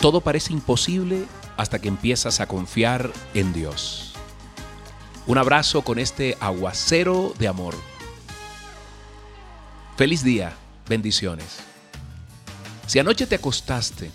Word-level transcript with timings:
Todo 0.00 0.22
parece 0.22 0.54
imposible 0.54 1.26
hasta 1.58 1.78
que 1.78 1.88
empiezas 1.88 2.40
a 2.40 2.46
confiar 2.46 3.12
en 3.34 3.52
Dios. 3.52 4.14
Un 5.26 5.36
abrazo 5.36 5.82
con 5.82 5.98
este 5.98 6.38
aguacero 6.40 7.34
de 7.38 7.48
amor. 7.48 7.74
Feliz 9.98 10.24
día, 10.24 10.54
bendiciones. 10.88 11.58
Si 12.86 12.98
anoche 12.98 13.26
te 13.26 13.34
acostaste 13.34 14.10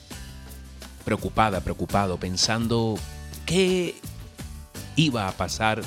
preocupada, 1.05 1.61
preocupado, 1.61 2.19
pensando 2.19 2.97
qué 3.45 3.95
iba 4.95 5.27
a 5.27 5.31
pasar 5.33 5.83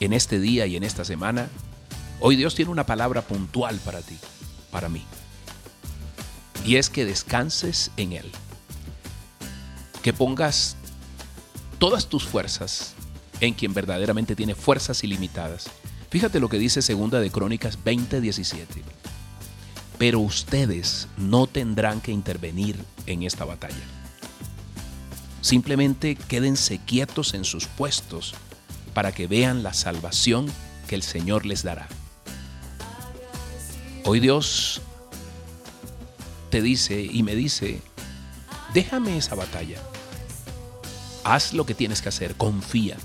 en 0.00 0.12
este 0.12 0.38
día 0.38 0.66
y 0.66 0.76
en 0.76 0.84
esta 0.84 1.06
semana, 1.06 1.48
hoy 2.20 2.36
Dios 2.36 2.54
tiene 2.54 2.70
una 2.70 2.84
palabra 2.84 3.22
puntual 3.22 3.78
para 3.78 4.02
ti, 4.02 4.18
para 4.70 4.90
mí. 4.90 5.02
Y 6.66 6.76
es 6.76 6.90
que 6.90 7.06
descanses 7.06 7.90
en 7.96 8.12
Él. 8.12 8.30
Que 10.08 10.14
pongas 10.14 10.74
todas 11.78 12.06
tus 12.06 12.24
fuerzas 12.24 12.94
en 13.40 13.52
quien 13.52 13.74
verdaderamente 13.74 14.34
tiene 14.34 14.54
fuerzas 14.54 15.04
ilimitadas. 15.04 15.68
Fíjate 16.08 16.40
lo 16.40 16.48
que 16.48 16.58
dice 16.58 16.80
Segunda 16.80 17.20
de 17.20 17.30
Crónicas 17.30 17.78
20:17. 17.84 18.82
Pero 19.98 20.20
ustedes 20.20 21.08
no 21.18 21.46
tendrán 21.46 22.00
que 22.00 22.10
intervenir 22.10 22.82
en 23.04 23.22
esta 23.22 23.44
batalla. 23.44 23.84
Simplemente 25.42 26.16
quédense 26.16 26.78
quietos 26.78 27.34
en 27.34 27.44
sus 27.44 27.66
puestos 27.66 28.34
para 28.94 29.12
que 29.12 29.26
vean 29.26 29.62
la 29.62 29.74
salvación 29.74 30.46
que 30.86 30.94
el 30.94 31.02
Señor 31.02 31.44
les 31.44 31.64
dará. 31.64 31.86
Hoy 34.06 34.20
Dios 34.20 34.80
te 36.48 36.62
dice 36.62 37.02
y 37.02 37.22
me 37.22 37.34
dice, 37.34 37.82
déjame 38.72 39.18
esa 39.18 39.34
batalla. 39.34 39.76
Haz 41.28 41.52
lo 41.52 41.66
que 41.66 41.74
tienes 41.74 42.00
que 42.00 42.08
hacer, 42.08 42.36
confía. 42.36 42.96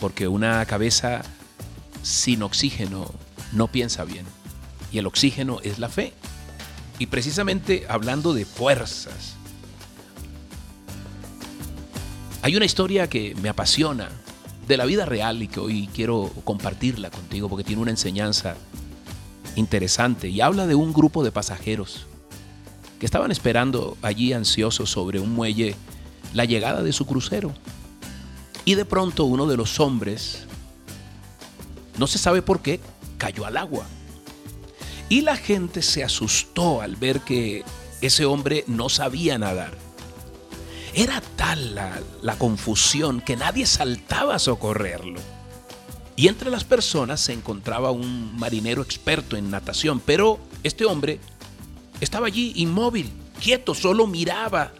Porque 0.00 0.26
una 0.26 0.64
cabeza 0.64 1.20
sin 2.02 2.42
oxígeno 2.42 3.12
no 3.52 3.68
piensa 3.68 4.04
bien. 4.04 4.24
Y 4.90 4.96
el 4.96 5.06
oxígeno 5.06 5.60
es 5.62 5.78
la 5.78 5.90
fe. 5.90 6.14
Y 6.98 7.06
precisamente 7.06 7.84
hablando 7.90 8.32
de 8.32 8.46
fuerzas, 8.46 9.34
hay 12.40 12.56
una 12.56 12.64
historia 12.64 13.06
que 13.06 13.34
me 13.42 13.50
apasiona 13.50 14.08
de 14.66 14.78
la 14.78 14.86
vida 14.86 15.04
real 15.04 15.42
y 15.42 15.48
que 15.48 15.60
hoy 15.60 15.90
quiero 15.94 16.32
compartirla 16.44 17.10
contigo 17.10 17.50
porque 17.50 17.64
tiene 17.64 17.82
una 17.82 17.90
enseñanza 17.90 18.56
interesante 19.56 20.30
y 20.30 20.40
habla 20.40 20.66
de 20.66 20.74
un 20.74 20.94
grupo 20.94 21.22
de 21.22 21.32
pasajeros 21.32 22.06
que 22.98 23.04
estaban 23.04 23.30
esperando 23.30 23.98
allí 24.00 24.32
ansiosos 24.32 24.88
sobre 24.88 25.20
un 25.20 25.34
muelle 25.34 25.76
la 26.34 26.44
llegada 26.44 26.82
de 26.82 26.92
su 26.92 27.06
crucero. 27.06 27.54
Y 28.66 28.74
de 28.74 28.84
pronto 28.84 29.24
uno 29.24 29.46
de 29.46 29.56
los 29.56 29.80
hombres, 29.80 30.44
no 31.98 32.06
se 32.06 32.18
sabe 32.18 32.42
por 32.42 32.60
qué, 32.60 32.80
cayó 33.16 33.46
al 33.46 33.56
agua. 33.56 33.86
Y 35.08 35.22
la 35.22 35.36
gente 35.36 35.80
se 35.82 36.02
asustó 36.04 36.82
al 36.82 36.96
ver 36.96 37.20
que 37.20 37.64
ese 38.00 38.24
hombre 38.24 38.64
no 38.66 38.88
sabía 38.88 39.38
nadar. 39.38 39.74
Era 40.94 41.20
tal 41.36 41.74
la, 41.74 42.36
confusión 42.36 43.20
que 43.20 43.36
nadie 43.36 43.66
saltaba 43.66 44.36
a 44.36 44.38
socorrerlo. 44.38 45.20
Y 46.16 46.28
entre 46.28 46.50
las 46.50 46.64
personas 46.64 47.20
se 47.20 47.32
encontraba 47.32 47.90
un 47.90 48.36
marinero 48.38 48.82
experto 48.82 49.36
en 49.36 49.50
natación, 49.50 50.00
pero 50.00 50.38
este 50.62 50.84
hombre 50.84 51.18
estaba 52.00 52.28
allí 52.28 52.52
inmóvil, 52.56 53.12
quieto, 53.40 53.74
solo 53.74 54.06
miraba 54.06 54.72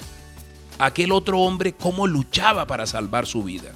aquel 0.78 1.12
otro 1.12 1.40
hombre 1.40 1.74
cómo 1.74 2.06
luchaba 2.06 2.66
para 2.66 2.86
salvar 2.86 3.26
su 3.26 3.42
vida. 3.42 3.72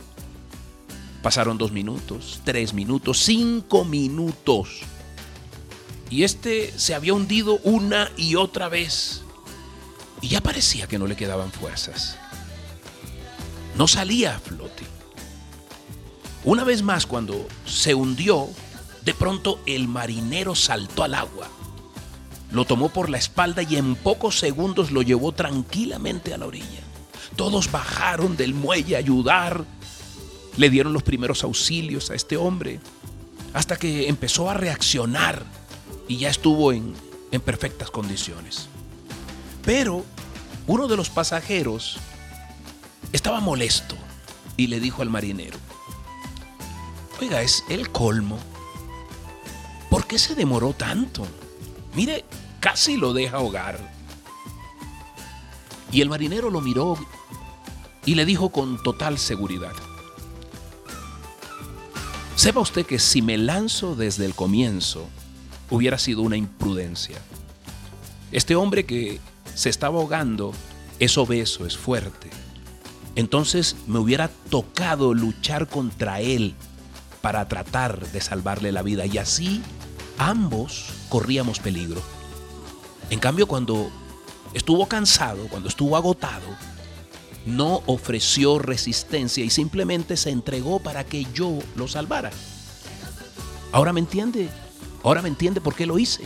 Pasaron 1.22 1.58
dos 1.58 1.72
minutos, 1.72 2.40
tres 2.44 2.74
minutos, 2.74 3.18
cinco 3.18 3.84
minutos. 3.84 4.80
Y 6.10 6.22
este 6.22 6.72
se 6.78 6.94
había 6.94 7.14
hundido 7.14 7.58
una 7.64 8.10
y 8.16 8.36
otra 8.36 8.68
vez. 8.68 9.22
Y 10.20 10.28
ya 10.28 10.40
parecía 10.40 10.86
que 10.86 10.98
no 10.98 11.06
le 11.06 11.16
quedaban 11.16 11.52
fuerzas. 11.52 12.16
No 13.76 13.86
salía 13.86 14.36
a 14.36 14.38
flote. 14.38 14.84
Una 16.44 16.64
vez 16.64 16.82
más, 16.82 17.06
cuando 17.06 17.46
se 17.66 17.94
hundió, 17.94 18.48
de 19.04 19.12
pronto 19.14 19.60
el 19.66 19.86
marinero 19.86 20.54
saltó 20.54 21.02
al 21.04 21.14
agua 21.14 21.48
lo 22.50 22.64
tomó 22.64 22.88
por 22.88 23.10
la 23.10 23.18
espalda 23.18 23.62
y 23.62 23.76
en 23.76 23.94
pocos 23.94 24.38
segundos 24.38 24.90
lo 24.90 25.02
llevó 25.02 25.32
tranquilamente 25.32 26.32
a 26.32 26.38
la 26.38 26.46
orilla. 26.46 26.82
Todos 27.38 27.70
bajaron 27.70 28.36
del 28.36 28.52
muelle 28.52 28.96
a 28.96 28.98
ayudar. 28.98 29.64
Le 30.56 30.70
dieron 30.70 30.92
los 30.92 31.04
primeros 31.04 31.44
auxilios 31.44 32.10
a 32.10 32.16
este 32.16 32.36
hombre 32.36 32.80
hasta 33.54 33.76
que 33.76 34.08
empezó 34.08 34.50
a 34.50 34.54
reaccionar 34.54 35.44
y 36.08 36.16
ya 36.16 36.30
estuvo 36.30 36.72
en, 36.72 36.94
en 37.30 37.40
perfectas 37.40 37.92
condiciones. 37.92 38.66
Pero 39.64 40.04
uno 40.66 40.88
de 40.88 40.96
los 40.96 41.10
pasajeros 41.10 41.98
estaba 43.12 43.38
molesto 43.38 43.94
y 44.56 44.66
le 44.66 44.80
dijo 44.80 45.02
al 45.02 45.08
marinero, 45.08 45.58
oiga, 47.20 47.40
es 47.40 47.62
el 47.68 47.92
colmo. 47.92 48.36
¿Por 49.90 50.08
qué 50.08 50.18
se 50.18 50.34
demoró 50.34 50.72
tanto? 50.72 51.24
Mire, 51.94 52.24
casi 52.58 52.96
lo 52.96 53.12
deja 53.12 53.36
ahogar. 53.36 53.78
Y 55.92 56.00
el 56.00 56.08
marinero 56.08 56.50
lo 56.50 56.60
miró 56.60 56.98
y 58.08 58.14
le 58.14 58.24
dijo 58.24 58.48
con 58.48 58.82
total 58.82 59.18
seguridad, 59.18 59.74
sepa 62.36 62.60
usted 62.60 62.86
que 62.86 62.98
si 62.98 63.20
me 63.20 63.36
lanzo 63.36 63.96
desde 63.96 64.24
el 64.24 64.34
comienzo, 64.34 65.06
hubiera 65.68 65.98
sido 65.98 66.22
una 66.22 66.38
imprudencia. 66.38 67.18
Este 68.32 68.56
hombre 68.56 68.86
que 68.86 69.20
se 69.54 69.68
estaba 69.68 69.98
ahogando 69.98 70.54
es 70.98 71.18
obeso, 71.18 71.66
es 71.66 71.76
fuerte. 71.76 72.30
Entonces 73.14 73.76
me 73.86 73.98
hubiera 73.98 74.28
tocado 74.48 75.12
luchar 75.12 75.68
contra 75.68 76.22
él 76.22 76.54
para 77.20 77.46
tratar 77.46 78.10
de 78.10 78.22
salvarle 78.22 78.72
la 78.72 78.80
vida 78.80 79.04
y 79.04 79.18
así 79.18 79.60
ambos 80.16 80.86
corríamos 81.10 81.58
peligro. 81.58 82.00
En 83.10 83.18
cambio, 83.18 83.46
cuando 83.46 83.90
estuvo 84.54 84.88
cansado, 84.88 85.46
cuando 85.48 85.68
estuvo 85.68 85.94
agotado, 85.94 86.46
no 87.46 87.82
ofreció 87.86 88.58
resistencia 88.58 89.44
y 89.44 89.50
simplemente 89.50 90.16
se 90.16 90.30
entregó 90.30 90.80
para 90.80 91.04
que 91.04 91.26
yo 91.32 91.58
lo 91.76 91.88
salvara. 91.88 92.30
Ahora 93.72 93.92
me 93.92 94.00
entiende, 94.00 94.48
ahora 95.02 95.22
me 95.22 95.28
entiende 95.28 95.60
por 95.60 95.74
qué 95.74 95.86
lo 95.86 95.98
hice. 95.98 96.24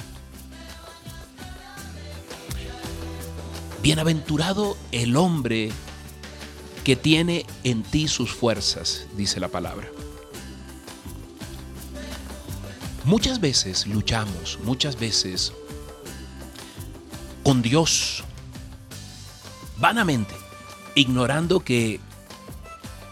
Bienaventurado 3.82 4.76
el 4.92 5.16
hombre 5.16 5.72
que 6.84 6.96
tiene 6.96 7.46
en 7.64 7.82
ti 7.82 8.08
sus 8.08 8.32
fuerzas, 8.32 9.06
dice 9.16 9.40
la 9.40 9.48
palabra. 9.48 9.88
Muchas 13.04 13.40
veces 13.40 13.86
luchamos, 13.88 14.60
muchas 14.62 14.98
veces 14.98 15.52
con 17.42 17.60
Dios, 17.60 18.22
vanamente, 19.78 20.34
ignorando 20.94 21.60
que 21.60 22.00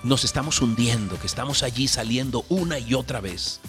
nos 0.02 0.24
estamos 0.24 0.60
hundiendo, 0.60 1.18
que 1.18 1.26
estamos 1.26 1.62
allí 1.62 1.88
saliendo 1.88 2.44
una 2.48 2.78
y 2.78 2.94
otra 2.94 3.20
vez. 3.20 3.60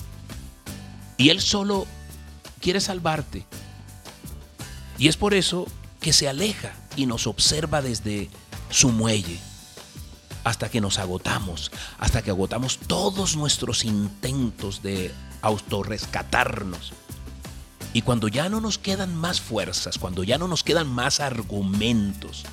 Y 1.17 1.29
Él 1.29 1.41
solo 1.41 1.85
quiere 2.59 2.79
salvarte. 2.79 3.45
Y 4.97 5.07
es 5.07 5.17
por 5.17 5.33
eso 5.33 5.67
que 5.99 6.13
se 6.13 6.29
aleja 6.29 6.73
y 6.95 7.05
nos 7.05 7.27
observa 7.27 7.81
desde 7.81 8.29
su 8.69 8.89
muelle 8.89 9.39
hasta 10.43 10.69
que 10.69 10.81
nos 10.81 10.97
agotamos, 10.97 11.71
hasta 11.99 12.21
que 12.21 12.31
agotamos 12.31 12.79
todos 12.79 13.35
nuestros 13.35 13.85
intentos 13.85 14.81
de 14.81 15.13
autorrescatarnos. 15.41 16.93
Y 17.93 18.03
cuando 18.03 18.27
ya 18.27 18.49
no 18.49 18.61
nos 18.61 18.77
quedan 18.77 19.15
más 19.15 19.41
fuerzas, 19.41 19.97
cuando 19.99 20.23
ya 20.23 20.37
no 20.37 20.47
nos 20.47 20.63
quedan 20.63 20.87
más 20.87 21.19
argumentos, 21.19 22.45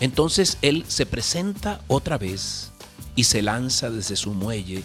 entonces 0.00 0.58
Él 0.62 0.84
se 0.88 1.06
presenta 1.06 1.82
otra 1.86 2.18
vez 2.18 2.72
y 3.14 3.24
se 3.24 3.42
lanza 3.42 3.90
desde 3.90 4.16
su 4.16 4.32
muelle 4.32 4.82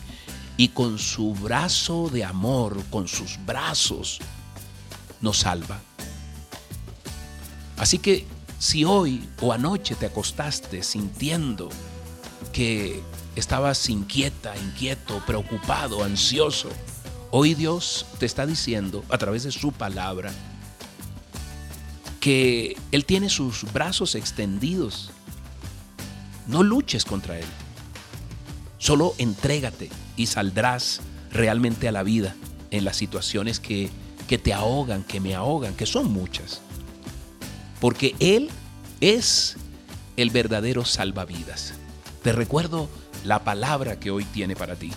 y 0.57 0.69
con 0.69 0.99
su 0.99 1.33
brazo 1.33 2.09
de 2.09 2.23
amor, 2.23 2.83
con 2.89 3.07
sus 3.07 3.37
brazos, 3.45 4.19
nos 5.21 5.39
salva. 5.39 5.79
Así 7.77 7.97
que 7.97 8.25
si 8.59 8.85
hoy 8.85 9.27
o 9.41 9.51
anoche 9.51 9.95
te 9.95 10.05
acostaste 10.05 10.83
sintiendo 10.83 11.69
que 12.53 13.01
estabas 13.35 13.89
inquieta, 13.89 14.55
inquieto, 14.57 15.21
preocupado, 15.25 16.03
ansioso, 16.03 16.69
hoy 17.31 17.53
Dios 17.53 18.05
te 18.17 18.25
está 18.25 18.45
diciendo 18.45 19.03
a 19.09 19.17
través 19.17 19.43
de 19.43 19.51
su 19.51 19.71
palabra 19.71 20.31
que 22.25 22.75
Él 22.91 23.05
tiene 23.05 23.29
sus 23.29 23.71
brazos 23.71 24.15
extendidos. 24.15 25.11
No 26.47 26.63
luches 26.63 27.05
contra 27.05 27.37
Él. 27.37 27.45
Solo 28.79 29.13
entrégate 29.19 29.91
y 30.17 30.25
saldrás 30.25 31.01
realmente 31.31 31.87
a 31.87 31.91
la 31.91 32.01
vida 32.01 32.33
en 32.71 32.83
las 32.83 32.95
situaciones 32.97 33.59
que, 33.59 33.91
que 34.27 34.39
te 34.39 34.55
ahogan, 34.55 35.03
que 35.03 35.19
me 35.19 35.35
ahogan, 35.35 35.75
que 35.75 35.85
son 35.85 36.11
muchas. 36.11 36.61
Porque 37.79 38.15
Él 38.17 38.49
es 39.01 39.57
el 40.17 40.31
verdadero 40.31 40.83
salvavidas. 40.83 41.75
Te 42.23 42.31
recuerdo 42.31 42.89
la 43.23 43.43
palabra 43.43 43.99
que 43.99 44.09
hoy 44.09 44.25
tiene 44.25 44.55
para 44.55 44.75
ti. 44.75 44.89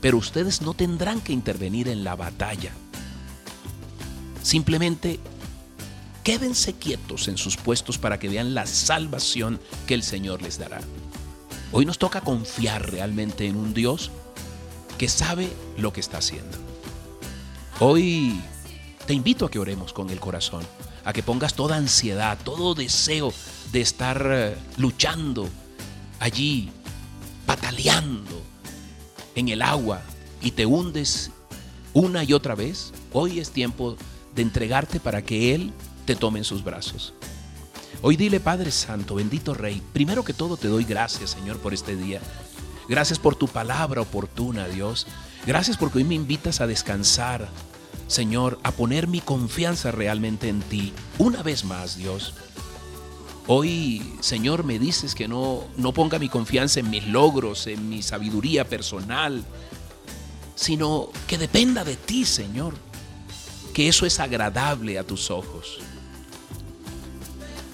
Pero 0.00 0.18
ustedes 0.18 0.62
no 0.62 0.74
tendrán 0.74 1.20
que 1.20 1.32
intervenir 1.32 1.86
en 1.86 2.02
la 2.02 2.16
batalla. 2.16 2.72
Simplemente 4.42 5.20
quédense 6.24 6.72
quietos 6.72 7.28
en 7.28 7.36
sus 7.36 7.56
puestos 7.56 7.98
para 7.98 8.18
que 8.18 8.30
vean 8.30 8.54
la 8.54 8.66
salvación 8.66 9.60
que 9.86 9.94
el 9.94 10.02
Señor 10.02 10.42
les 10.42 10.58
dará. 10.58 10.80
Hoy 11.70 11.84
nos 11.84 11.98
toca 11.98 12.22
confiar 12.22 12.90
realmente 12.90 13.46
en 13.46 13.56
un 13.56 13.74
Dios 13.74 14.10
que 14.96 15.08
sabe 15.08 15.52
lo 15.76 15.92
que 15.92 16.00
está 16.00 16.18
haciendo. 16.18 16.56
Hoy 17.78 18.40
te 19.06 19.12
invito 19.12 19.44
a 19.44 19.50
que 19.50 19.58
oremos 19.58 19.92
con 19.92 20.08
el 20.08 20.18
corazón, 20.18 20.64
a 21.04 21.12
que 21.12 21.22
pongas 21.22 21.54
toda 21.54 21.76
ansiedad, 21.76 22.38
todo 22.42 22.74
deseo 22.74 23.32
de 23.70 23.82
estar 23.82 24.26
eh, 24.30 24.56
luchando 24.78 25.48
allí, 26.20 26.70
pataleando 27.44 28.42
en 29.34 29.48
el 29.50 29.60
agua 29.60 30.00
y 30.40 30.52
te 30.52 30.64
hundes 30.64 31.30
una 31.92 32.24
y 32.24 32.32
otra 32.32 32.54
vez. 32.54 32.92
Hoy 33.12 33.40
es 33.40 33.50
tiempo 33.50 33.96
de 34.34 34.42
entregarte 34.42 35.00
para 35.00 35.22
que 35.22 35.54
Él 35.54 35.72
te 36.04 36.16
tome 36.16 36.38
en 36.38 36.44
sus 36.44 36.62
brazos. 36.64 37.14
Hoy 38.02 38.16
dile, 38.16 38.40
Padre 38.40 38.70
Santo, 38.70 39.14
bendito 39.14 39.54
Rey, 39.54 39.82
primero 39.92 40.24
que 40.24 40.34
todo 40.34 40.56
te 40.56 40.68
doy 40.68 40.84
gracias, 40.84 41.30
Señor, 41.30 41.58
por 41.58 41.72
este 41.72 41.96
día. 41.96 42.20
Gracias 42.88 43.18
por 43.18 43.34
tu 43.34 43.48
palabra 43.48 44.02
oportuna, 44.02 44.68
Dios. 44.68 45.06
Gracias 45.46 45.76
porque 45.76 45.98
hoy 45.98 46.04
me 46.04 46.14
invitas 46.14 46.60
a 46.60 46.66
descansar, 46.66 47.48
Señor, 48.06 48.58
a 48.62 48.72
poner 48.72 49.08
mi 49.08 49.20
confianza 49.20 49.90
realmente 49.90 50.48
en 50.48 50.60
ti. 50.60 50.92
Una 51.18 51.42
vez 51.42 51.64
más, 51.64 51.96
Dios. 51.96 52.34
Hoy, 53.46 54.16
Señor, 54.20 54.64
me 54.64 54.78
dices 54.78 55.14
que 55.14 55.28
no, 55.28 55.64
no 55.76 55.92
ponga 55.92 56.18
mi 56.18 56.28
confianza 56.28 56.80
en 56.80 56.90
mis 56.90 57.06
logros, 57.06 57.66
en 57.66 57.88
mi 57.88 58.02
sabiduría 58.02 58.66
personal, 58.66 59.44
sino 60.54 61.08
que 61.26 61.38
dependa 61.38 61.84
de 61.84 61.96
ti, 61.96 62.24
Señor. 62.24 62.74
Que 63.74 63.88
eso 63.88 64.06
es 64.06 64.20
agradable 64.20 64.98
a 64.98 65.04
tus 65.04 65.30
ojos. 65.30 65.80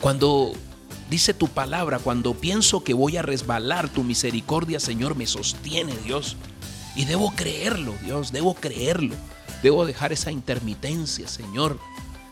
Cuando 0.00 0.52
dice 1.08 1.34
tu 1.34 1.46
palabra, 1.46 1.98
cuando 1.98 2.34
pienso 2.34 2.82
que 2.82 2.94
voy 2.94 3.16
a 3.16 3.22
resbalar, 3.22 3.88
tu 3.88 4.02
misericordia, 4.02 4.80
Señor, 4.80 5.14
me 5.14 5.26
sostiene, 5.26 5.94
Dios. 6.04 6.36
Y 6.96 7.04
debo 7.04 7.32
creerlo, 7.36 7.94
Dios, 8.02 8.32
debo 8.32 8.54
creerlo. 8.54 9.14
Debo 9.62 9.84
dejar 9.84 10.12
esa 10.12 10.32
intermitencia, 10.32 11.28
Señor, 11.28 11.78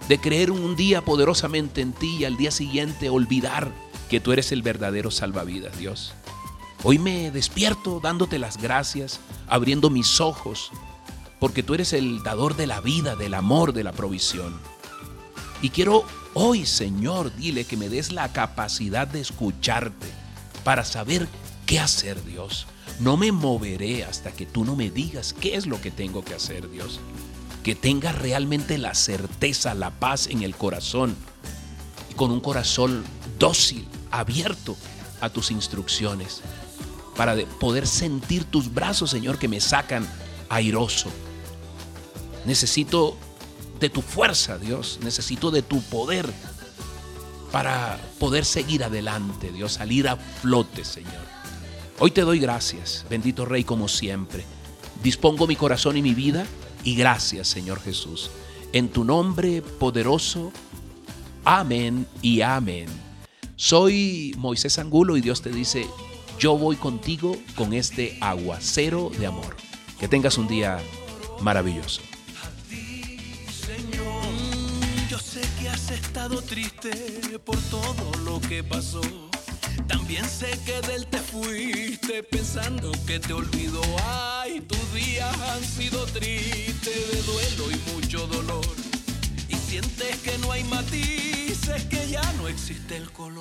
de 0.08 0.18
creer 0.18 0.50
un 0.50 0.76
día 0.76 1.04
poderosamente 1.04 1.82
en 1.82 1.92
ti 1.92 2.16
y 2.20 2.24
al 2.24 2.38
día 2.38 2.50
siguiente 2.50 3.10
olvidar 3.10 3.70
que 4.08 4.20
tú 4.20 4.32
eres 4.32 4.50
el 4.50 4.62
verdadero 4.62 5.10
salvavidas, 5.10 5.76
Dios. 5.78 6.14
Hoy 6.84 6.98
me 6.98 7.30
despierto 7.30 8.00
dándote 8.00 8.38
las 8.38 8.56
gracias, 8.56 9.20
abriendo 9.46 9.90
mis 9.90 10.20
ojos, 10.20 10.70
porque 11.38 11.62
tú 11.62 11.74
eres 11.74 11.92
el 11.92 12.22
dador 12.22 12.56
de 12.56 12.66
la 12.66 12.80
vida, 12.80 13.16
del 13.16 13.34
amor, 13.34 13.72
de 13.72 13.84
la 13.84 13.92
provisión. 13.92 14.58
Y 15.62 15.70
quiero 15.70 16.04
hoy, 16.34 16.66
Señor, 16.66 17.34
dile 17.34 17.64
que 17.64 17.76
me 17.76 17.88
des 17.88 18.12
la 18.12 18.32
capacidad 18.32 19.06
de 19.06 19.20
escucharte 19.20 20.06
para 20.64 20.84
saber 20.84 21.28
qué 21.66 21.80
hacer, 21.80 22.24
Dios. 22.24 22.66
No 23.00 23.16
me 23.16 23.32
moveré 23.32 24.04
hasta 24.04 24.32
que 24.32 24.46
tú 24.46 24.64
no 24.64 24.74
me 24.76 24.90
digas 24.90 25.32
qué 25.32 25.54
es 25.54 25.66
lo 25.66 25.80
que 25.80 25.90
tengo 25.90 26.24
que 26.24 26.34
hacer, 26.34 26.70
Dios. 26.70 27.00
Que 27.62 27.74
tenga 27.74 28.12
realmente 28.12 28.78
la 28.78 28.94
certeza, 28.94 29.74
la 29.74 29.90
paz 29.90 30.26
en 30.26 30.42
el 30.42 30.54
corazón 30.56 31.16
y 32.10 32.14
con 32.14 32.30
un 32.30 32.40
corazón 32.40 33.04
dócil, 33.38 33.86
abierto 34.10 34.76
a 35.20 35.28
tus 35.28 35.50
instrucciones, 35.50 36.40
para 37.16 37.36
poder 37.60 37.86
sentir 37.86 38.44
tus 38.44 38.72
brazos, 38.72 39.10
Señor, 39.10 39.38
que 39.38 39.48
me 39.48 39.60
sacan 39.60 40.08
airoso. 40.48 41.10
Necesito 42.44 43.16
de 43.80 43.90
tu 43.90 44.02
fuerza, 44.02 44.58
Dios. 44.58 44.98
Necesito 45.02 45.50
de 45.50 45.62
tu 45.62 45.80
poder 45.82 46.32
para 47.52 47.98
poder 48.18 48.44
seguir 48.44 48.84
adelante, 48.84 49.50
Dios, 49.52 49.74
salir 49.74 50.08
a 50.08 50.16
flote, 50.16 50.84
Señor. 50.84 51.26
Hoy 51.98 52.10
te 52.10 52.20
doy 52.20 52.38
gracias, 52.38 53.04
bendito 53.08 53.44
Rey, 53.44 53.64
como 53.64 53.88
siempre. 53.88 54.44
Dispongo 55.02 55.46
mi 55.46 55.56
corazón 55.56 55.96
y 55.96 56.02
mi 56.02 56.14
vida 56.14 56.46
y 56.84 56.94
gracias, 56.94 57.48
Señor 57.48 57.80
Jesús. 57.80 58.30
En 58.72 58.88
tu 58.88 59.04
nombre 59.04 59.62
poderoso, 59.62 60.52
amén 61.44 62.06
y 62.20 62.42
amén. 62.42 62.86
Soy 63.56 64.34
Moisés 64.36 64.78
Angulo 64.78 65.16
y 65.16 65.20
Dios 65.20 65.42
te 65.42 65.50
dice, 65.50 65.86
yo 66.38 66.56
voy 66.56 66.76
contigo 66.76 67.36
con 67.56 67.72
este 67.72 68.18
aguacero 68.20 69.10
de 69.18 69.26
amor. 69.26 69.56
Que 69.98 70.06
tengas 70.06 70.38
un 70.38 70.46
día 70.46 70.78
maravilloso. 71.40 72.02
Triste 76.36 77.38
por 77.44 77.56
todo 77.70 78.12
lo 78.24 78.40
que 78.40 78.62
pasó. 78.62 79.00
También 79.86 80.28
sé 80.28 80.50
que 80.66 80.80
de 80.86 80.96
él 80.96 81.06
te 81.06 81.18
fuiste 81.18 82.22
pensando 82.22 82.92
que 83.06 83.18
te 83.18 83.32
olvidó. 83.32 83.80
Ay, 84.04 84.60
tus 84.60 84.94
días 84.94 85.34
han 85.40 85.64
sido 85.64 86.04
tristes 86.06 87.12
de 87.12 87.22
duelo 87.22 87.70
y 87.70 87.92
mucho 87.94 88.26
dolor. 88.26 88.66
Y 89.48 89.54
sientes 89.54 90.16
que 90.18 90.36
no 90.38 90.52
hay 90.52 90.64
matices, 90.64 91.84
que 91.84 92.08
ya 92.08 92.32
no 92.34 92.46
existe 92.48 92.96
el 92.96 93.10
color. 93.10 93.38